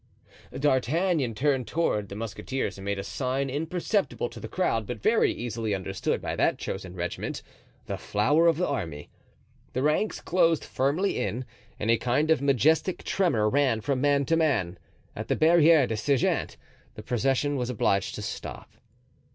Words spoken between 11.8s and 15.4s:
a kind of majestic tremor ran from man to man. At the